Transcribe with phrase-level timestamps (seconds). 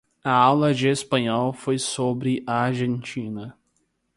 [0.25, 3.55] A aula de espanhol foi sobre a Argentina.